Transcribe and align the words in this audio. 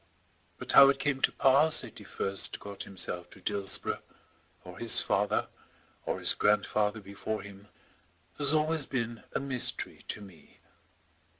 But 0.57 0.71
how 0.71 0.89
it 0.89 0.97
came 0.97 1.21
to 1.21 1.31
pass 1.31 1.81
that 1.81 1.99
he 1.99 2.03
first 2.03 2.59
got 2.59 2.81
himself 2.85 3.29
to 3.29 3.39
Dillsborough, 3.39 4.01
or 4.63 4.79
his 4.79 4.99
father, 4.99 5.47
or 6.07 6.19
his 6.19 6.33
grandfather 6.33 6.99
before 7.01 7.43
him, 7.43 7.67
has 8.39 8.51
always 8.51 8.87
been 8.87 9.21
a 9.35 9.39
mystery 9.39 10.03
to 10.07 10.19
me. 10.19 10.59